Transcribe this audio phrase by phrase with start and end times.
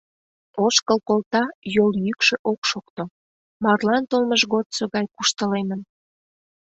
[0.65, 1.43] Ошкыл колта—
[1.75, 3.03] йол йӱкшӧ ок шокто,
[3.63, 5.81] марлан толмыж годсо гай куштылемын.